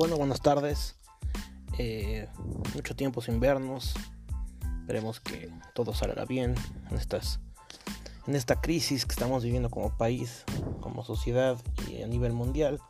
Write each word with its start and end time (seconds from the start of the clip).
Bueno, 0.00 0.16
buenas 0.16 0.40
tardes. 0.40 0.94
Eh, 1.76 2.26
mucho 2.74 2.96
tiempo 2.96 3.20
sin 3.20 3.38
vernos. 3.38 3.92
Esperemos 4.80 5.20
que 5.20 5.52
todo 5.74 5.92
salga 5.92 6.24
bien 6.24 6.54
en, 6.90 6.96
estas, 6.96 7.38
en 8.26 8.34
esta 8.34 8.62
crisis 8.62 9.04
que 9.04 9.12
estamos 9.12 9.44
viviendo 9.44 9.68
como 9.68 9.94
país, 9.98 10.44
como 10.80 11.04
sociedad 11.04 11.58
y 11.86 12.00
a 12.00 12.06
nivel 12.06 12.32
mundial. 12.32 12.80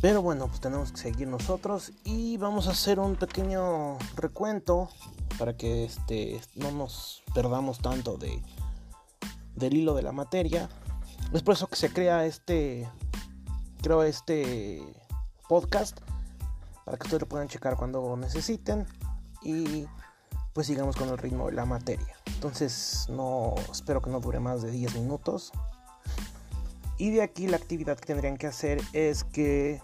Pero 0.00 0.22
bueno, 0.22 0.48
pues 0.48 0.58
tenemos 0.58 0.90
que 0.90 0.98
seguir 0.98 1.28
nosotros 1.28 1.92
y 2.02 2.36
vamos 2.36 2.66
a 2.66 2.72
hacer 2.72 2.98
un 2.98 3.14
pequeño 3.14 3.96
recuento 4.16 4.88
para 5.38 5.56
que 5.56 5.84
este, 5.84 6.40
no 6.56 6.72
nos 6.72 7.22
perdamos 7.32 7.78
tanto 7.78 8.16
de, 8.16 8.42
del 9.54 9.74
hilo 9.74 9.94
de 9.94 10.02
la 10.02 10.10
materia. 10.10 10.68
Es 11.32 11.44
por 11.44 11.54
eso 11.54 11.68
que 11.68 11.76
se 11.76 11.92
crea 11.92 12.26
este, 12.26 12.90
creo 13.80 14.02
este 14.02 14.82
podcast 15.50 15.98
para 16.84 16.96
que 16.96 17.02
ustedes 17.02 17.22
lo 17.22 17.28
puedan 17.28 17.48
checar 17.48 17.76
cuando 17.76 18.16
necesiten 18.16 18.86
y 19.42 19.84
pues 20.52 20.68
sigamos 20.68 20.94
con 20.94 21.08
el 21.08 21.18
ritmo 21.18 21.46
de 21.46 21.54
la 21.54 21.64
materia. 21.64 22.16
Entonces 22.26 23.06
no 23.08 23.56
espero 23.72 24.00
que 24.00 24.10
no 24.10 24.20
dure 24.20 24.38
más 24.38 24.62
de 24.62 24.70
10 24.70 24.94
minutos. 24.94 25.50
Y 26.98 27.10
de 27.10 27.22
aquí 27.22 27.48
la 27.48 27.56
actividad 27.56 27.98
que 27.98 28.06
tendrían 28.06 28.36
que 28.36 28.46
hacer 28.46 28.80
es 28.92 29.24
que 29.24 29.82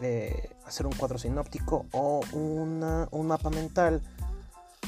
eh, 0.00 0.50
hacer 0.66 0.86
un 0.86 0.92
cuadro 0.92 1.18
sinóptico 1.18 1.86
o 1.90 2.20
un 2.32 3.26
mapa 3.26 3.50
mental 3.50 4.02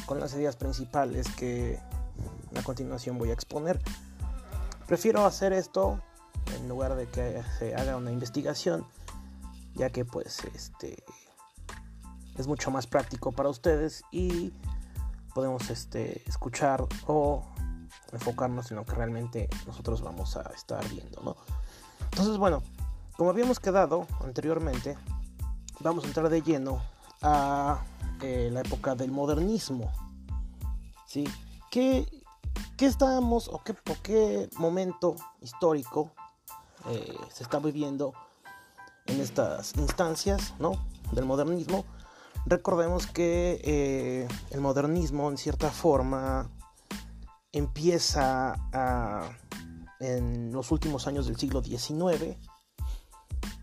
con 0.06 0.20
las 0.20 0.32
ideas 0.34 0.54
principales 0.54 1.26
que 1.36 1.80
a 2.56 2.62
continuación 2.62 3.18
voy 3.18 3.30
a 3.30 3.32
exponer. 3.32 3.80
Prefiero 4.86 5.26
hacer 5.26 5.52
esto 5.52 6.00
en 6.56 6.68
lugar 6.68 6.94
de 6.94 7.08
que 7.08 7.42
se 7.58 7.74
haga 7.74 7.96
una 7.96 8.12
investigación, 8.12 8.86
ya 9.74 9.90
que 9.90 10.04
pues 10.04 10.44
este 10.54 11.02
es 12.36 12.46
mucho 12.46 12.70
más 12.70 12.86
práctico 12.86 13.32
para 13.32 13.48
ustedes 13.48 14.02
y 14.10 14.52
podemos 15.34 15.70
este, 15.70 16.22
escuchar 16.28 16.84
o 17.06 17.44
enfocarnos 18.12 18.70
en 18.70 18.76
lo 18.78 18.84
que 18.84 18.92
realmente 18.92 19.48
nosotros 19.66 20.02
vamos 20.02 20.36
a 20.36 20.42
estar 20.54 20.86
viendo, 20.88 21.20
¿no? 21.22 21.36
Entonces, 22.04 22.38
bueno, 22.38 22.62
como 23.16 23.30
habíamos 23.30 23.60
quedado 23.60 24.06
anteriormente, 24.24 24.96
vamos 25.80 26.04
a 26.04 26.06
entrar 26.06 26.28
de 26.28 26.42
lleno 26.42 26.80
a 27.22 27.82
eh, 28.22 28.50
la 28.52 28.60
época 28.60 28.94
del 28.94 29.10
modernismo, 29.10 29.92
¿sí? 31.06 31.24
¿Qué, 31.70 32.06
qué 32.76 32.86
estamos 32.86 33.48
o 33.48 33.62
qué, 33.64 33.74
qué 34.02 34.48
momento 34.56 35.16
histórico 35.40 36.12
eh, 36.88 37.16
se 37.32 37.42
está 37.42 37.58
viviendo 37.58 38.12
en 39.06 39.20
estas 39.20 39.76
instancias, 39.76 40.54
¿no? 40.58 40.72
Del 41.12 41.24
modernismo 41.24 41.84
Recordemos 42.46 43.06
que 43.06 43.60
eh, 43.64 44.28
el 44.50 44.60
modernismo 44.60 45.30
en 45.30 45.38
cierta 45.38 45.70
forma 45.70 46.50
empieza 47.52 48.54
en 49.98 50.52
los 50.52 50.70
últimos 50.70 51.06
años 51.06 51.26
del 51.26 51.38
siglo 51.38 51.62
XIX, 51.62 52.36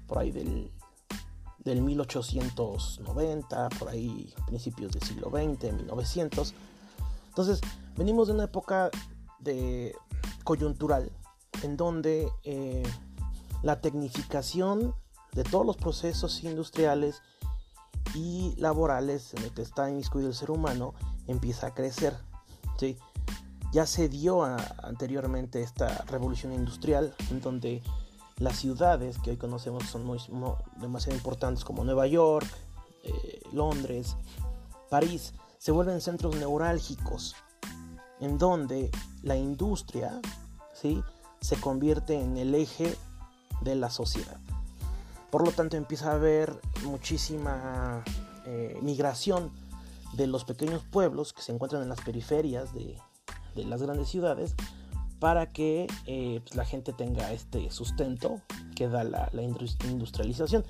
por 0.08 0.18
ahí 0.18 0.32
del, 0.32 0.72
del 1.60 1.82
1890, 1.84 3.70
por 3.78 3.90
ahí 3.90 4.34
principios 4.48 4.94
del 4.94 5.04
siglo 5.04 5.30
XX, 5.30 5.74
1900. 5.74 6.56
Entonces, 7.28 7.62
venimos 7.96 8.30
de 8.30 8.34
una 8.34 8.46
época 8.46 8.90
coyuntural 10.44 11.12
en 11.62 11.78
donde 11.78 12.32
eh, 12.44 12.84
la 13.62 13.80
tecnificación 13.80 14.96
de 15.34 15.44
todos 15.44 15.66
los 15.66 15.78
procesos 15.78 16.44
industriales 16.44 17.22
y 18.14 18.54
laborales 18.58 19.34
en 19.34 19.44
el 19.44 19.52
que 19.52 19.62
está 19.62 19.90
inmiscuido 19.90 20.28
el 20.28 20.36
ser 20.36 20.52
humano 20.52 20.94
empieza 21.28 21.68
a 21.68 21.74
crecer. 21.74 22.18
¿sí? 22.78 22.98
Ya 23.72 23.86
se 23.86 24.10
dio 24.10 24.44
anteriormente 24.44 25.62
esta 25.62 26.04
revolución 26.08 26.52
industrial 26.52 27.16
en 27.30 27.42
donde 27.42 27.82
las 28.38 28.58
ciudades 28.58 29.18
que 29.20 29.32
hoy 29.32 29.38
conocemos 29.38 29.84
son 29.86 30.04
muy, 30.04 30.20
demasiado 30.78 31.16
importantes 31.16 31.64
como 31.64 31.84
Nueva 31.84 32.08
York, 32.08 32.48
eh, 33.04 33.42
Londres, 33.54 34.16
París, 34.90 35.34
se 35.58 35.72
vuelven 35.72 36.02
centros 36.02 36.36
neurálgicos 36.36 37.36
en 38.20 38.38
donde 38.38 38.92
la 39.24 39.36
industria 39.36 40.20
¿sí? 40.74 41.04
se 41.40 41.56
convierte 41.58 42.20
en 42.20 42.38
el 42.38 42.56
eje 42.56 42.98
de 43.62 43.76
la 43.76 43.90
sociedad. 43.90 44.40
Por 45.32 45.46
lo 45.46 45.52
tanto 45.52 45.78
empieza 45.78 46.12
a 46.12 46.16
haber 46.16 46.60
muchísima 46.84 48.04
eh, 48.46 48.78
migración 48.82 49.52
de 50.14 50.28
los 50.28 50.44
pequeños 50.44 50.84
pueblos 50.84 51.34
que 51.34 51.42
se 51.42 51.54
encuentran 51.54 51.82
en 51.82 51.90
las 51.90 52.02
periferias 52.02 52.74
de, 52.74 52.98
las 53.56 53.82
grandes 53.82 54.10
ciudades 54.10 54.56
para 55.20 55.52
que 55.52 55.88
eh, 56.06 56.42
pues, 56.44 56.56
la 56.56 56.66
gente 56.66 56.94
tenga 56.94 57.32
este 57.32 57.72
sustento 57.72 58.42
que 58.76 58.88
da 58.88 59.04
la, 59.04 59.30
industrialización. 59.42 60.66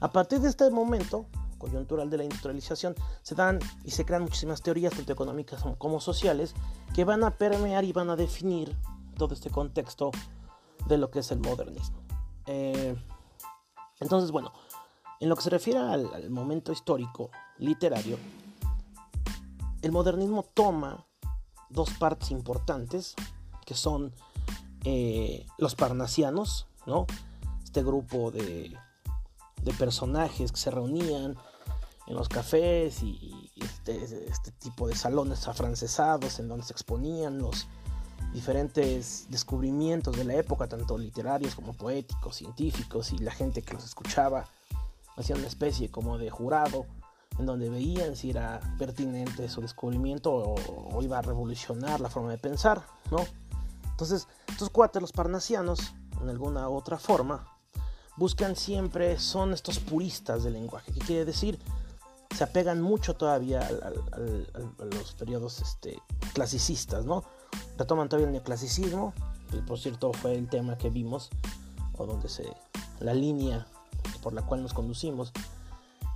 A 0.00 0.12
partir 0.12 0.40
de 0.40 0.48
este 0.48 0.70
momento 0.70 1.26
coyuntural 1.58 2.10
de 2.10 2.18
la 2.18 2.24
industrialización 2.24 2.94
se 3.22 3.34
dan 3.34 3.58
y 3.84 3.90
se 3.90 4.04
crean 4.04 4.22
muchísimas 4.22 4.62
teorías 4.62 4.94
tanto 4.94 5.12
económicas 5.12 5.62
como 5.78 6.00
sociales 6.00 6.54
que 6.94 7.04
van 7.04 7.24
a 7.24 7.36
permear 7.36 7.84
y 7.84 7.92
van 7.92 8.08
a 8.10 8.16
definir 8.16 8.76
todo 9.16 9.34
este 9.34 9.50
contexto 9.50 10.10
de 10.86 10.96
lo 10.96 11.10
que 11.10 11.18
es 11.18 11.30
el 11.30 11.40
modernismo. 11.40 11.98
Eh, 12.46 12.96
entonces, 14.00 14.30
bueno, 14.30 14.52
en 15.20 15.28
lo 15.28 15.36
que 15.36 15.42
se 15.42 15.50
refiere 15.50 15.78
al, 15.78 16.30
momento 16.30 16.72
histórico 16.72 17.30
literario, 17.58 18.18
el 19.82 19.92
modernismo 19.92 20.42
toma 20.54 21.06
dos 21.68 21.90
partes 21.92 22.30
importantes, 22.30 23.14
que 23.66 23.74
son 23.74 24.14
eh, 24.84 25.46
los 25.58 25.74
parnasianos, 25.74 26.66
¿no? 26.86 27.06
Este 27.62 27.82
grupo 27.82 28.30
de, 28.30 28.76
personajes 29.78 30.50
que 30.50 30.58
se 30.58 30.70
reunían 30.70 31.36
en 32.06 32.14
los 32.14 32.28
cafés 32.28 33.02
y, 33.02 33.52
este, 33.56 34.02
este, 34.26 34.50
tipo 34.52 34.88
de 34.88 34.96
salones 34.96 35.46
afrancesados 35.46 36.40
en 36.40 36.48
donde 36.48 36.64
se 36.64 36.72
exponían 36.72 37.38
los 37.38 37.68
diferentes 38.32 39.26
descubrimientos 39.28 40.16
de 40.16 40.24
la 40.24 40.34
época, 40.34 40.68
tanto 40.68 40.96
literarios 40.96 41.54
como 41.54 41.72
poéticos, 41.72 42.36
científicos, 42.36 43.12
y 43.12 43.18
la 43.18 43.32
gente 43.32 43.62
que 43.62 43.74
los 43.74 43.84
escuchaba 43.84 44.46
hacía 45.16 45.36
una 45.36 45.46
especie 45.46 45.90
como 45.90 46.18
de 46.18 46.30
jurado 46.30 46.86
en 47.38 47.46
donde 47.46 47.70
veían 47.70 48.16
si 48.16 48.30
era 48.30 48.60
pertinente 48.78 49.48
su 49.48 49.60
descubrimiento 49.60 50.32
o, 50.32 51.02
iba 51.02 51.18
a 51.18 51.22
revolucionar 51.22 52.00
la 52.00 52.10
forma 52.10 52.30
de 52.30 52.38
pensar, 52.38 52.82
¿no? 53.10 53.24
Entonces, 53.90 54.28
estos 54.48 54.70
cuates, 54.70 55.00
los 55.00 55.12
parnasianos, 55.12 55.94
en 56.20 56.28
alguna 56.28 56.68
otra 56.68 56.98
forma, 56.98 57.46
buscan 58.16 58.56
siempre, 58.56 59.18
son 59.18 59.52
estos 59.52 59.78
puristas 59.78 60.44
del 60.44 60.54
lenguaje, 60.54 60.92
que 60.92 61.00
quiere 61.00 61.24
decir, 61.24 61.58
se 62.36 62.44
apegan 62.44 62.80
mucho 62.80 63.14
todavía 63.14 63.60
a 63.60 64.84
los 64.84 65.12
periodos 65.14 65.60
este, 65.60 66.00
clasicistas, 66.34 67.04
¿no? 67.04 67.24
Retoman 67.78 68.08
todavía 68.08 68.26
el 68.26 68.32
neoclasicismo, 68.32 69.14
que 69.50 69.58
por 69.58 69.78
cierto 69.78 70.12
fue 70.12 70.34
el 70.34 70.48
tema 70.48 70.78
que 70.78 70.90
vimos, 70.90 71.30
o 71.96 72.06
donde 72.06 72.28
se, 72.28 72.44
la 73.00 73.14
línea 73.14 73.66
por 74.22 74.32
la 74.32 74.42
cual 74.42 74.62
nos 74.62 74.74
conducimos 74.74 75.32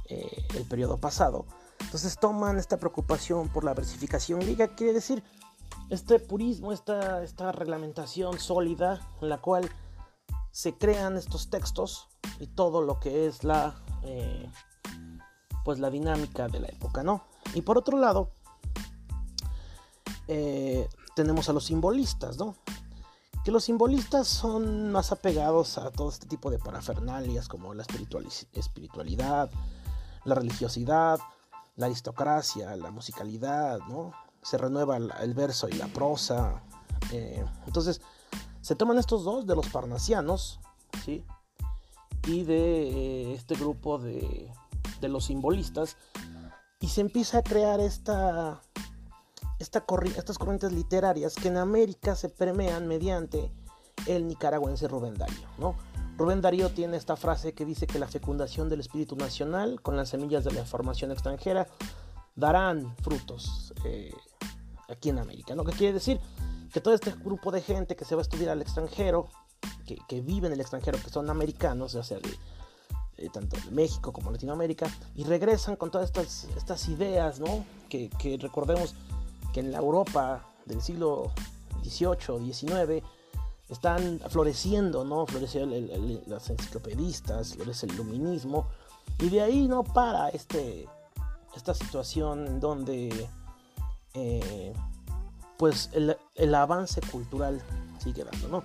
eh, 0.06 0.46
el 0.54 0.64
periodo 0.64 0.98
pasado. 0.98 1.46
Entonces 1.81 2.19
toman 2.19 2.58
esta 2.58 2.78
preocupación 2.78 3.48
por 3.48 3.64
la 3.64 3.75
versificación 3.75 4.40
griega, 4.40 4.69
quiere 4.69 4.92
decir 4.92 5.22
este 5.90 6.19
purismo, 6.19 6.72
esta, 6.72 7.22
esta 7.22 7.52
reglamentación 7.52 8.38
sólida 8.38 9.00
en 9.20 9.28
la 9.28 9.38
cual 9.38 9.70
se 10.50 10.75
crean 10.75 11.16
estos 11.16 11.50
textos 11.50 12.08
y 12.40 12.46
todo 12.46 12.82
lo 12.82 13.00
que 13.00 13.26
es 13.26 13.44
la 13.44 13.75
eh, 14.04 14.48
pues 15.64 15.78
la 15.78 15.90
dinámica 15.90 16.48
de 16.48 16.60
la 16.60 16.69
época, 16.69 17.02
¿no? 17.02 17.25
Y 17.54 17.62
por 17.62 17.78
otro 17.78 17.98
lado, 17.98 18.30
eh, 20.28 20.88
tenemos 21.14 21.49
a 21.49 21.52
los 21.52 21.66
simbolistas, 21.66 22.38
¿no? 22.38 22.56
Que 23.44 23.50
los 23.50 23.64
simbolistas 23.64 24.26
son 24.26 24.90
más 24.90 25.12
apegados 25.12 25.78
a 25.78 25.90
todo 25.90 26.08
este 26.08 26.26
tipo 26.26 26.50
de 26.50 26.58
parafernalias 26.58 27.49
como 27.49 27.75
la 27.75 27.84
espiritualidad, 28.52 29.50
la 30.25 30.34
religiosidad, 30.34 31.19
la 31.76 31.87
aristocracia, 31.87 32.75
la 32.76 32.90
musicalidad, 32.90 33.78
¿no? 33.88 34.12
Se 34.43 34.58
renueva 34.58 34.96
el 34.96 35.34
verso 35.34 35.69
y 35.69 35.72
la 35.72 35.88
prosa. 35.88 36.62
Eh, 37.12 37.44
entonces, 37.66 38.00
se 38.61 38.75
toman 38.75 38.99
estos 38.99 39.25
dos 39.25 39.46
de 39.46 39.56
los 39.56 39.69
parnasianos, 39.69 40.61
¿sí? 41.05 41.25
Y 42.26 42.44
de 42.44 42.88
eh, 42.88 43.34
este 43.34 43.56
grupo 43.56 43.99
de, 43.99 44.50
de 45.00 45.08
los 45.08 45.26
simbolistas. 45.26 45.96
Y 46.81 46.88
se 46.88 47.02
empieza 47.02 47.38
a 47.38 47.43
crear 47.43 47.81
esta 47.81 48.62
estas 49.64 50.38
corrientes 50.38 50.72
literarias 50.72 51.34
que 51.34 51.49
en 51.49 51.56
América 51.56 52.14
se 52.14 52.28
permean 52.28 52.87
mediante 52.87 53.50
el 54.06 54.26
nicaragüense 54.26 54.88
Rubén 54.88 55.14
Darío, 55.14 55.49
¿no? 55.58 55.75
Rubén 56.16 56.40
Darío 56.40 56.70
tiene 56.70 56.96
esta 56.96 57.16
frase 57.16 57.55
que 57.55 57.64
dice 57.64 57.87
que 57.87 57.99
la 57.99 58.06
fecundación 58.06 58.69
del 58.69 58.81
espíritu 58.81 59.16
nacional 59.16 59.81
con 59.82 59.96
las 59.96 60.11
semillas 60.11 60.44
de 60.44 60.52
la 60.52 60.64
formación 60.64 61.11
extranjera 61.11 61.66
darán 62.37 62.96
frutos 62.99 63.75
eh, 63.84 64.12
aquí 64.88 65.08
en 65.08 65.19
América. 65.19 65.55
¿no? 65.55 65.64
¿Qué 65.64 65.72
quiere 65.72 65.94
decir? 65.94 66.20
Que 66.72 66.81
todo 66.81 66.94
este 66.94 67.12
grupo 67.12 67.50
de 67.50 67.62
gente 67.62 67.96
que 67.96 68.05
se 68.05 68.14
va 68.14 68.20
a 68.20 68.22
estudiar 68.22 68.50
al 68.50 68.62
extranjero, 68.62 69.28
que, 69.87 69.99
que 70.08 70.20
vive 70.20 70.46
en 70.46 70.52
el 70.52 70.61
extranjero, 70.61 70.99
que 71.02 71.11
son 71.11 71.28
americanos, 71.31 71.94
o 71.96 72.02
sea, 72.02 72.19
de, 72.19 73.31
tanto 73.31 73.56
de 73.56 73.70
México 73.72 74.12
como 74.12 74.31
Latinoamérica, 74.31 74.87
y 75.16 75.25
regresan 75.25 75.75
con 75.76 75.90
todas 75.90 76.06
estas, 76.06 76.44
estas 76.56 76.88
ideas, 76.88 77.40
¿no? 77.40 77.64
Que, 77.88 78.08
que 78.08 78.37
recordemos 78.38 78.94
que 79.54 79.60
en 79.60 79.70
la 79.70 79.78
Europa 79.78 80.44
del 80.66 80.82
siglo 80.82 81.30
XVIII, 81.84 82.52
XIX, 82.52 83.04
están 83.68 84.20
floreciendo, 84.28 85.04
¿no? 85.04 85.26
Floreció 85.26 85.64
las 86.26 86.50
enciclopedistas, 86.50 87.54
florece 87.54 87.86
el 87.86 87.94
iluminismo, 87.94 88.66
y 89.20 89.28
de 89.30 89.42
ahí 89.42 89.68
no 89.68 89.84
para 89.84 90.28
este, 90.30 90.88
esta 91.54 91.72
situación 91.72 92.58
donde 92.58 93.28
eh, 94.14 94.74
pues 95.56 95.88
el, 95.92 96.54
avance 96.54 97.00
cultural 97.12 97.62
sigue 97.98 98.24
dando, 98.24 98.48
¿no? 98.48 98.64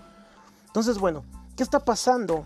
Entonces, 0.66 0.98
bueno, 0.98 1.24
¿qué 1.56 1.62
está 1.62 1.86
pasando 1.86 2.46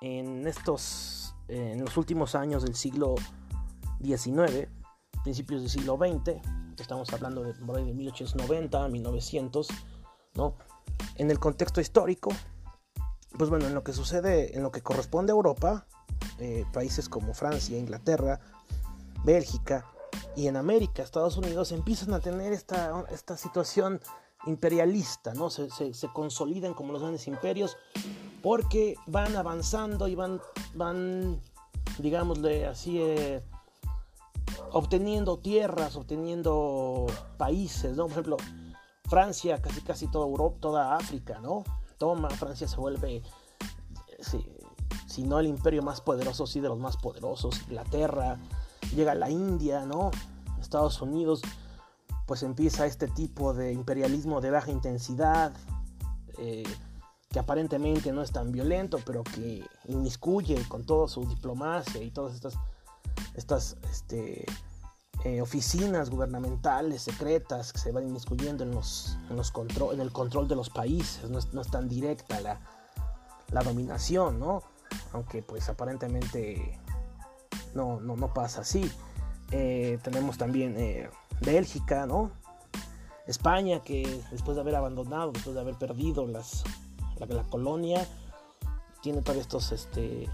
en 0.00 0.46
estos, 0.48 1.36
en 1.46 1.84
los 1.84 1.96
últimos 1.96 2.34
años 2.34 2.64
del 2.64 2.74
siglo 2.74 3.14
XIX, 4.02 4.68
principios 5.22 5.60
del 5.60 5.70
siglo 5.70 5.96
XX? 5.96 6.55
Estamos 6.82 7.12
hablando 7.12 7.42
de, 7.42 7.52
de 7.52 7.94
1890, 7.94 8.88
1900, 8.88 9.68
¿no? 10.34 10.54
En 11.16 11.30
el 11.30 11.38
contexto 11.38 11.80
histórico, 11.80 12.30
pues 13.36 13.50
bueno, 13.50 13.66
en 13.66 13.74
lo 13.74 13.82
que 13.82 13.92
sucede, 13.92 14.56
en 14.56 14.62
lo 14.62 14.70
que 14.70 14.82
corresponde 14.82 15.32
a 15.32 15.34
Europa, 15.34 15.86
eh, 16.38 16.64
países 16.72 17.08
como 17.08 17.34
Francia, 17.34 17.78
Inglaterra, 17.78 18.40
Bélgica 19.24 19.86
y 20.36 20.46
en 20.46 20.56
América, 20.56 21.02
Estados 21.02 21.36
Unidos, 21.36 21.72
empiezan 21.72 22.14
a 22.14 22.20
tener 22.20 22.52
esta, 22.52 23.04
esta 23.10 23.36
situación 23.36 24.00
imperialista, 24.46 25.34
¿no? 25.34 25.50
Se, 25.50 25.70
se, 25.70 26.08
consolidan 26.12 26.74
como 26.74 26.92
los 26.92 27.02
grandes 27.02 27.26
imperios 27.26 27.76
porque 28.42 28.94
van 29.06 29.34
avanzando 29.34 30.06
y 30.08 30.14
van, 30.14 30.40
van 30.74 31.40
digámosle 31.98 32.66
así, 32.66 33.00
eh, 33.00 33.42
obteniendo 34.76 35.38
tierras, 35.38 35.96
obteniendo 35.96 37.06
países, 37.38 37.96
¿no? 37.96 38.04
Por 38.04 38.12
ejemplo, 38.12 38.36
Francia, 39.08 39.62
casi 39.62 39.80
casi 39.80 40.06
toda 40.08 40.26
Europa, 40.26 40.58
toda 40.60 40.96
África, 40.96 41.40
¿no? 41.40 41.64
Toma, 41.96 42.28
Francia 42.28 42.68
se 42.68 42.76
vuelve, 42.76 43.22
si, 45.06 45.22
no 45.22 45.38
el 45.40 45.46
imperio 45.46 45.82
más 45.82 46.02
poderoso, 46.02 46.46
sí 46.46 46.60
de 46.60 46.68
los 46.68 46.78
más 46.78 46.98
poderosos, 46.98 47.62
Inglaterra, 47.62 48.38
llega 48.94 49.14
la 49.14 49.30
India, 49.30 49.86
¿no? 49.86 50.10
Estados 50.60 51.00
Unidos, 51.00 51.40
pues 52.26 52.42
empieza 52.42 52.84
este 52.84 53.08
tipo 53.08 53.54
de 53.54 53.72
imperialismo 53.72 54.42
de 54.42 54.50
baja 54.50 54.70
intensidad, 54.70 55.54
eh, 56.36 56.64
que 57.30 57.38
aparentemente 57.38 58.12
no 58.12 58.20
es 58.20 58.30
tan 58.30 58.52
violento, 58.52 58.98
pero 59.06 59.24
que 59.24 59.64
inmiscuye 59.88 60.62
con 60.68 60.84
toda 60.84 61.08
su 61.08 61.24
diplomacia 61.24 62.02
y 62.02 62.10
todas 62.10 62.34
estas, 62.34 62.58
estas 63.36 63.76
este, 63.90 64.44
eh, 65.24 65.40
oficinas 65.40 66.10
gubernamentales 66.10 67.02
secretas 67.02 67.72
que 67.72 67.78
se 67.78 67.92
van 67.92 68.06
inmiscuyendo 68.06 68.64
en, 68.64 68.72
los, 68.72 69.18
en, 69.30 69.36
los 69.36 69.50
control, 69.50 69.94
en 69.94 70.00
el 70.00 70.12
control 70.12 70.48
de 70.48 70.56
los 70.56 70.70
países, 70.70 71.28
no 71.30 71.38
es, 71.38 71.70
tan 71.70 71.88
directa 71.88 72.40
la, 72.40 72.60
la, 73.50 73.62
dominación, 73.62 74.40
¿no? 74.40 74.62
Aunque 75.12 75.42
pues 75.42 75.68
aparentemente 75.68 76.78
no, 77.74 78.00
no, 78.00 78.16
no 78.16 78.32
pasa 78.32 78.62
así. 78.62 78.90
Eh, 79.50 79.98
tenemos 80.02 80.38
también 80.38 80.74
eh, 80.76 81.10
Bélgica, 81.40 82.06
¿no? 82.06 82.30
España, 83.26 83.80
que 83.80 84.22
después 84.30 84.54
de 84.54 84.60
haber 84.60 84.76
abandonado, 84.76 85.32
después 85.32 85.54
de 85.54 85.60
haber 85.60 85.74
perdido 85.74 86.26
las, 86.26 86.62
la, 87.18 87.42
colonia, 87.44 88.06
tiene 89.02 89.22
todos 89.22 89.38
estos 89.38 89.72
este, 89.72 90.28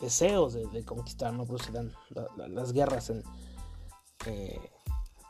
deseos 0.00 0.54
de, 0.54 0.84
conquistar, 0.84 1.32
¿no? 1.32 1.44
Por 1.44 1.60
dan 1.72 1.92
las 2.36 2.72
guerras 2.72 3.10
en, 3.10 3.22
eh, 4.26 4.70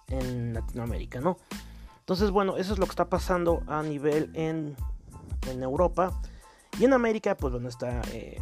en 0.08 0.54
Latinoamérica, 0.54 1.20
¿no? 1.20 1.38
Entonces, 2.00 2.30
bueno, 2.30 2.56
eso 2.56 2.72
es 2.72 2.78
lo 2.78 2.86
que 2.86 2.92
está 2.92 3.08
pasando 3.08 3.62
a 3.66 3.82
nivel 3.82 4.30
en, 4.34 4.76
en 5.50 5.62
Europa. 5.62 6.18
Y 6.78 6.84
en 6.84 6.92
América, 6.92 7.36
pues 7.36 7.52
bueno, 7.52 7.68
está 7.68 8.00
eh, 8.12 8.40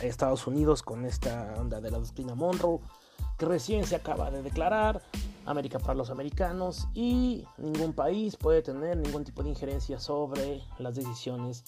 Estados 0.00 0.46
Unidos 0.46 0.82
con 0.82 1.04
esta 1.04 1.54
onda 1.58 1.80
de 1.80 1.90
la 1.90 1.98
doctrina 1.98 2.34
Monroe, 2.34 2.80
que 3.38 3.46
recién 3.46 3.86
se 3.86 3.96
acaba 3.96 4.30
de 4.30 4.42
declarar, 4.42 5.02
América 5.44 5.78
para 5.78 5.94
los 5.94 6.10
americanos, 6.10 6.88
y 6.94 7.44
ningún 7.56 7.92
país 7.92 8.36
puede 8.36 8.62
tener 8.62 8.96
ningún 8.96 9.24
tipo 9.24 9.42
de 9.42 9.50
injerencia 9.50 10.00
sobre 10.00 10.62
las 10.78 10.96
decisiones 10.96 11.64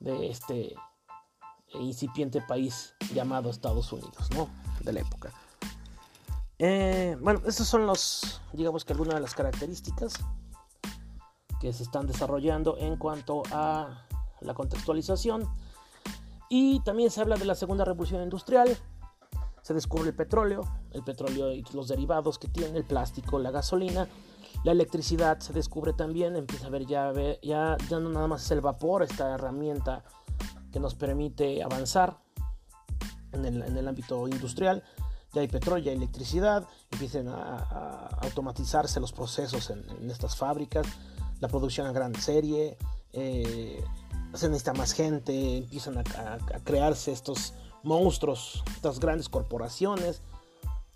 de 0.00 0.30
este 0.30 0.74
incipiente 1.74 2.40
país 2.40 2.94
llamado 3.14 3.50
Estados 3.50 3.92
Unidos, 3.92 4.28
¿no? 4.34 4.48
De 4.80 4.92
la 4.92 5.00
época. 5.00 5.30
Eh, 6.58 7.16
bueno, 7.20 7.40
esas 7.46 7.66
son 7.66 7.86
los, 7.86 8.42
digamos 8.52 8.84
que 8.84 8.92
algunas 8.92 9.14
de 9.14 9.20
las 9.20 9.34
características 9.34 10.14
que 11.60 11.72
se 11.72 11.82
están 11.82 12.06
desarrollando 12.06 12.76
en 12.78 12.96
cuanto 12.96 13.42
a 13.52 14.06
la 14.40 14.54
contextualización. 14.54 15.48
Y 16.48 16.80
también 16.80 17.10
se 17.10 17.20
habla 17.20 17.36
de 17.36 17.44
la 17.44 17.54
segunda 17.54 17.84
revolución 17.84 18.22
industrial. 18.22 18.76
Se 19.62 19.72
descubre 19.72 20.08
el 20.08 20.16
petróleo, 20.16 20.62
el 20.92 21.04
petróleo 21.04 21.52
y 21.52 21.64
los 21.72 21.88
derivados 21.88 22.38
que 22.38 22.48
tiene, 22.48 22.78
el 22.78 22.84
plástico, 22.84 23.38
la 23.38 23.50
gasolina. 23.50 24.08
La 24.64 24.72
electricidad 24.72 25.38
se 25.38 25.52
descubre 25.52 25.92
también, 25.92 26.36
empieza 26.36 26.66
a 26.66 26.70
ver 26.70 26.86
ya, 26.86 27.12
ya, 27.42 27.76
ya 27.88 28.00
no 28.00 28.10
nada 28.10 28.26
más 28.26 28.44
es 28.44 28.50
el 28.50 28.60
vapor, 28.60 29.02
esta 29.02 29.34
herramienta 29.34 30.02
que 30.72 30.80
nos 30.80 30.94
permite 30.94 31.62
avanzar 31.62 32.18
en 33.32 33.44
el, 33.44 33.88
ámbito 33.88 34.26
industrial, 34.28 34.82
ya 35.32 35.40
hay 35.40 35.48
petróleo, 35.48 35.84
ya 35.84 35.90
hay 35.92 35.96
electricidad, 35.96 36.66
empiezan 36.90 37.28
a, 37.28 38.08
automatizarse 38.22 38.98
los 39.00 39.12
procesos 39.12 39.70
en, 39.70 40.10
estas 40.10 40.36
fábricas, 40.36 40.86
la 41.40 41.48
producción 41.48 41.86
a 41.86 41.92
gran 41.92 42.14
serie, 42.14 42.76
eh, 43.12 43.82
se 44.34 44.48
necesita 44.48 44.72
más 44.74 44.92
gente, 44.92 45.58
empiezan 45.58 45.98
a, 45.98 46.04
crearse 46.64 47.12
estos 47.12 47.54
monstruos, 47.82 48.62
estas 48.74 49.00
grandes 49.00 49.28
corporaciones, 49.28 50.22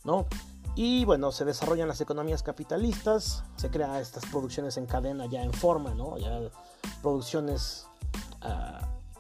¿no? 0.05 0.27
Y 0.77 1.05
bueno, 1.05 1.31
se 1.31 1.45
desarrollan 1.45 1.87
las 1.87 2.01
economías 2.01 2.43
capitalistas, 2.43 3.45
se 3.55 3.71
crean 3.71 3.95
estas 3.95 4.27
producciones 4.27 4.77
en 4.77 4.87
cadena 4.87 5.27
ya 5.27 5.43
en 5.43 5.53
forma, 5.53 5.95
¿no? 5.95 6.19
Ya 6.19 6.41
producciones 7.01 7.87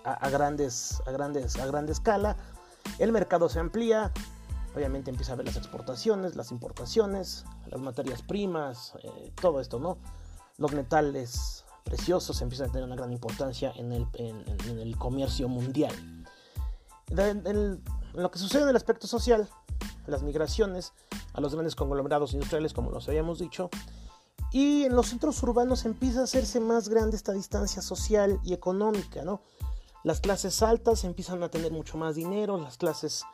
a, 0.04 0.28
grandes, 0.30 1.02
a, 1.06 1.11
grandes, 1.11 1.56
a 1.56 1.66
grande 1.66 1.92
escala. 1.92 2.37
El 2.99 3.12
mercado 3.12 3.49
se 3.49 3.58
amplía, 3.58 4.12
obviamente 4.75 5.11
empieza 5.11 5.32
a 5.32 5.37
ver 5.37 5.46
las 5.46 5.56
exportaciones, 5.56 6.37
las 6.37 6.50
importaciones, 6.50 7.44
las 7.66 7.80
materias 7.80 8.23
primas, 8.23 8.94
eh, 9.02 9.32
todo 9.40 9.61
esto, 9.61 9.78
¿no? 9.78 9.99
Los 10.58 10.73
metales 10.73 11.64
preciosos 11.84 12.40
empiezan 12.42 12.68
a 12.68 12.73
tener 12.73 12.87
una 12.87 12.96
gran 12.96 13.12
importancia 13.12 13.73
en 13.76 13.92
el, 13.92 14.06
en, 14.14 14.78
el 14.78 14.96
comercio 14.96 15.49
mundial. 15.49 15.94
En, 17.11 17.82
lo 18.14 18.30
que 18.30 18.38
sucede 18.38 18.62
en 18.62 18.68
el 18.68 18.76
aspecto 18.76 19.06
social, 19.06 19.49
las 20.06 20.23
migraciones 20.23 20.92
a 21.32 21.40
los 21.40 21.52
grandes 21.52 21.75
conglomerados 21.75 22.32
industriales, 22.32 22.73
como 22.73 22.90
los 22.90 23.08
habíamos 23.08 23.38
dicho, 23.38 23.70
y 24.50 24.84
en 24.84 24.94
los 24.94 25.08
centros 25.08 25.42
urbanos 25.42 25.84
empieza 25.84 26.20
a 26.20 26.25
hacerse 26.25 26.61
más 26.61 26.88
grande 26.88 27.16
esta 27.16 27.32
distancia 27.32 27.82
social 27.82 28.38
y 28.44 28.52
económica, 28.52 29.23
¿no? 29.25 29.40
Las 30.04 30.20
clases 30.20 30.62
altas 30.62 31.02
empiezan 31.04 31.42
a 31.42 31.49
tener 31.49 31.73
mucho 31.73 31.96
más 31.96 32.14
dinero, 32.14 32.58
las 32.58 32.76
clases 32.76 33.25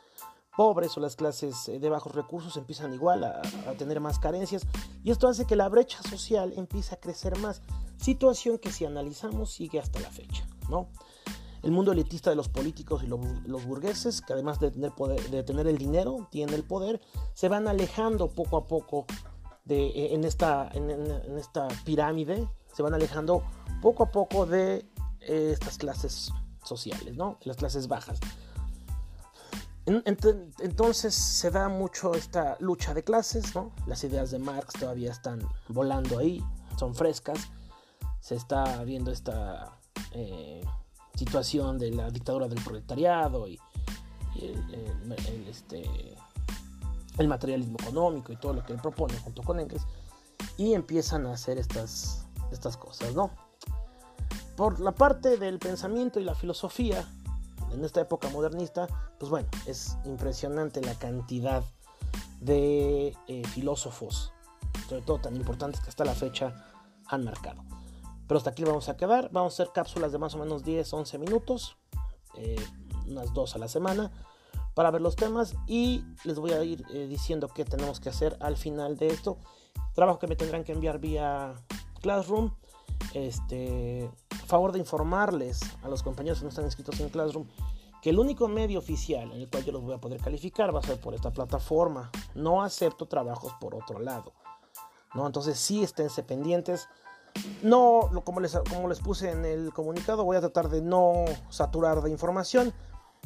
pobres 0.55 0.95
o 0.95 1.01
las 1.01 1.17
clases 1.17 1.67
eh, 1.67 1.79
de 1.79 1.89
bajos 1.89 2.15
recursos 2.15 2.55
empiezan 2.55 2.93
igual 2.93 3.25
a, 3.25 3.41
tener 3.77 3.99
más 3.99 4.19
carencias 4.19 4.65
y 5.03 5.11
esto 5.11 5.27
hace 5.27 5.45
que 5.45 5.57
la 5.57 5.67
brecha 5.67 6.01
social 6.01 6.53
empiece 6.55 6.95
a 6.95 6.99
crecer 6.99 7.37
más, 7.39 7.61
situación 7.97 8.57
que 8.57 8.71
si 8.71 8.85
analizamos 8.85 9.51
sigue 9.51 9.81
hasta 9.81 9.99
la 9.99 10.09
fecha, 10.09 10.47
¿no? 10.69 10.87
El 11.61 11.71
mundo 11.71 11.91
elitista 11.91 12.29
de 12.29 12.37
los 12.37 12.47
políticos 12.47 13.03
y 13.03 13.07
los, 13.07 13.65
burgueses, 13.65 14.21
que 14.21 14.31
además 14.31 14.61
de 14.61 14.71
tener, 14.71 14.91
poder, 14.91 15.29
de 15.29 15.43
tener 15.43 15.67
el 15.67 15.77
dinero, 15.77 16.29
tienen 16.31 16.55
el 16.55 16.63
poder, 16.63 17.01
se 17.33 17.49
van 17.49 17.67
alejando 17.67 18.29
poco 18.29 18.55
a 18.55 18.65
poco 18.65 19.05
de, 19.65 19.87
eh, 19.87 20.15
en, 20.15 20.23
esta, 20.23 20.69
en, 20.73 21.37
esta 21.37 21.67
pirámide, 21.83 22.47
se 22.73 22.81
van 22.81 22.93
alejando 22.93 23.43
poco 23.81 24.03
a 24.03 24.11
poco 24.11 24.45
de 24.45 24.85
eh, 25.19 25.51
estas 25.51 25.77
clases 25.77 26.31
sociales, 26.63 27.15
¿no? 27.15 27.37
Las 27.43 27.57
clases 27.57 27.87
bajas. 27.87 28.19
Entonces 29.85 31.15
se 31.15 31.49
da 31.49 31.67
mucho 31.67 32.13
esta 32.13 32.55
lucha 32.59 32.93
de 32.93 33.03
clases, 33.03 33.55
¿no? 33.55 33.71
Las 33.87 34.03
ideas 34.03 34.29
de 34.31 34.39
Marx 34.39 34.73
todavía 34.79 35.11
están 35.11 35.41
volando 35.69 36.19
ahí, 36.19 36.43
son 36.77 36.93
frescas. 36.93 37.49
Se 38.19 38.35
está 38.35 38.83
viendo 38.83 39.11
esta 39.11 39.79
eh, 40.11 40.63
situación 41.15 41.79
de 41.79 41.91
la 41.91 42.11
dictadura 42.11 42.47
del 42.47 42.63
proletariado 42.63 43.47
y, 43.47 43.59
el, 44.39 45.47
este, 45.49 46.15
el 47.17 47.27
materialismo 47.27 47.77
económico 47.81 48.31
y 48.31 48.37
todo 48.37 48.53
lo 48.53 48.63
que 48.63 48.73
él 48.73 48.79
propone 48.79 49.17
junto 49.17 49.41
con 49.43 49.59
Engels 49.59 49.85
y 50.57 50.73
empiezan 50.73 51.25
a 51.25 51.33
hacer 51.33 51.57
estas, 51.57 52.25
estas 52.51 52.77
cosas, 52.77 53.13
¿no? 53.15 53.31
Por 54.61 54.79
la 54.79 54.91
parte 54.91 55.37
del 55.37 55.57
pensamiento 55.57 56.19
y 56.19 56.23
la 56.23 56.35
filosofía, 56.35 57.03
en 57.71 57.83
esta 57.83 57.99
época 57.99 58.29
modernista, 58.29 58.87
pues 59.17 59.31
bueno, 59.31 59.49
es 59.65 59.97
impresionante 60.05 60.81
la 60.81 60.93
cantidad 60.93 61.63
de 62.39 63.17
eh, 63.27 63.41
filósofos, 63.47 64.31
sobre 64.87 65.01
todo 65.01 65.17
tan 65.17 65.35
importantes 65.35 65.81
que 65.81 65.89
hasta 65.89 66.05
la 66.05 66.13
fecha 66.13 66.53
han 67.07 67.23
marcado. 67.23 67.63
Pero 68.27 68.37
hasta 68.37 68.51
aquí 68.51 68.63
vamos 68.63 68.87
a 68.87 68.97
quedar, 68.97 69.31
vamos 69.31 69.53
a 69.53 69.63
hacer 69.63 69.73
cápsulas 69.73 70.11
de 70.11 70.19
más 70.19 70.35
o 70.35 70.37
menos 70.37 70.63
10, 70.63 70.93
11 70.93 71.17
minutos, 71.17 71.77
eh, 72.35 72.63
unas 73.07 73.33
dos 73.33 73.55
a 73.55 73.57
la 73.57 73.67
semana, 73.67 74.11
para 74.75 74.91
ver 74.91 75.01
los 75.01 75.15
temas 75.15 75.55
y 75.65 76.05
les 76.23 76.37
voy 76.37 76.51
a 76.51 76.63
ir 76.63 76.85
eh, 76.93 77.07
diciendo 77.07 77.47
qué 77.47 77.65
tenemos 77.65 77.99
que 77.99 78.09
hacer 78.09 78.37
al 78.39 78.57
final 78.57 78.95
de 78.95 79.07
esto. 79.07 79.39
Trabajo 79.95 80.19
que 80.19 80.27
me 80.27 80.35
tendrán 80.35 80.63
que 80.63 80.73
enviar 80.73 80.99
vía 80.99 81.55
Classroom. 81.99 82.51
Este, 83.15 84.11
favor 84.51 84.73
de 84.73 84.79
informarles 84.79 85.61
a 85.81 85.87
los 85.87 86.03
compañeros 86.03 86.39
que 86.39 86.43
no 86.43 86.49
están 86.49 86.65
inscritos 86.65 86.99
en 86.99 87.07
Classroom 87.07 87.47
que 88.01 88.09
el 88.09 88.19
único 88.19 88.49
medio 88.49 88.79
oficial 88.79 89.31
en 89.31 89.39
el 89.39 89.49
cual 89.49 89.63
yo 89.63 89.71
los 89.71 89.81
voy 89.81 89.93
a 89.93 89.97
poder 89.97 90.19
calificar 90.19 90.75
va 90.75 90.79
a 90.79 90.83
ser 90.83 90.99
por 90.99 91.13
esta 91.13 91.31
plataforma. 91.31 92.11
No 92.35 92.61
acepto 92.61 93.05
trabajos 93.07 93.53
por 93.61 93.75
otro 93.75 93.99
lado. 93.99 94.33
¿no? 95.13 95.25
Entonces 95.25 95.57
sí 95.57 95.83
esténse 95.83 96.21
pendientes. 96.23 96.89
No, 97.63 98.09
como 98.25 98.41
les, 98.41 98.57
como 98.69 98.89
les 98.89 98.99
puse 98.99 99.31
en 99.31 99.45
el 99.45 99.71
comunicado, 99.71 100.25
voy 100.25 100.35
a 100.35 100.41
tratar 100.41 100.67
de 100.67 100.81
no 100.81 101.23
saturar 101.49 102.01
de 102.01 102.09
información, 102.09 102.73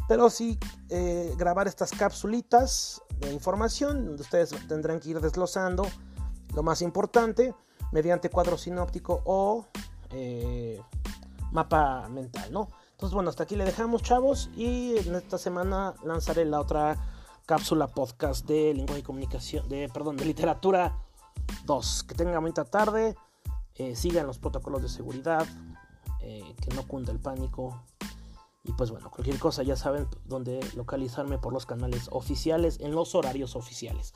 pero 0.08 0.30
sí 0.30 0.60
eh, 0.90 1.34
grabar 1.38 1.68
estas 1.68 1.90
capsulitas 1.92 3.02
de 3.20 3.34
información 3.34 4.06
donde 4.06 4.22
ustedes 4.22 4.52
tendrán 4.68 5.00
que 5.00 5.10
ir 5.10 5.22
desglosando 5.22 5.88
lo 6.54 6.62
más 6.62 6.84
importante 6.84 7.56
mediante 7.92 8.30
cuadro 8.30 8.60
sinóptico 8.60 9.24
o 9.26 9.66
eh, 10.12 10.80
mapa 11.56 12.08
mental, 12.10 12.52
¿no? 12.52 12.70
Entonces, 12.92 13.14
bueno, 13.14 13.30
hasta 13.30 13.44
aquí 13.44 13.56
le 13.56 13.66
dejamos, 13.66 14.04
chavos. 14.04 14.50
Y 14.56 14.98
en 14.98 15.16
esta 15.16 15.38
semana 15.38 15.96
lanzaré 16.04 16.46
la 16.46 16.60
otra 16.60 16.98
cápsula 17.46 17.88
podcast 17.88 18.46
de 18.46 18.74
lenguaje 18.74 19.00
y 19.00 19.04
comunicación, 19.04 19.68
de, 19.68 19.90
perdón, 19.90 20.18
de 20.18 20.26
literatura 20.26 20.98
2. 21.66 22.04
Que 22.04 22.16
tengan 22.16 22.42
bonita 22.42 22.66
tarde. 22.66 23.16
Eh, 23.76 23.96
sigan 23.96 24.28
los 24.28 24.38
protocolos 24.38 24.82
de 24.82 24.90
seguridad. 24.90 25.48
Eh, 26.22 26.56
que 26.62 26.76
no 26.76 26.88
cunda 26.88 27.12
el 27.12 27.20
pánico. 27.20 27.84
Y 28.64 28.72
pues 28.74 28.90
bueno, 28.90 29.12
cualquier 29.12 29.38
cosa 29.40 29.62
ya 29.64 29.76
saben 29.76 30.08
dónde 30.26 30.60
localizarme 30.76 31.38
por 31.38 31.54
los 31.54 31.66
canales 31.66 32.10
oficiales 32.12 32.80
en 32.80 32.96
los 32.96 33.14
horarios 33.14 33.56
oficiales. 33.56 34.14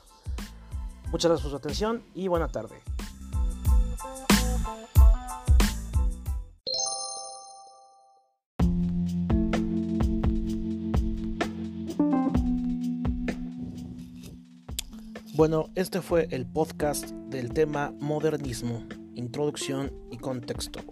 Muchas 1.12 1.30
gracias 1.30 1.42
por 1.42 1.50
su 1.50 1.56
atención 1.56 2.04
y 2.14 2.28
buena 2.28 2.48
tarde. 2.48 2.82
Bueno, 15.40 15.70
este 15.74 16.02
fue 16.02 16.28
el 16.32 16.44
podcast 16.44 17.12
del 17.30 17.54
tema 17.54 17.94
modernismo, 17.98 18.86
introducción 19.14 19.90
y 20.10 20.18
contexto. 20.18 20.89